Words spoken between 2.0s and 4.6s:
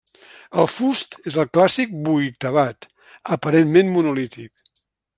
vuitavat, aparentment monolític.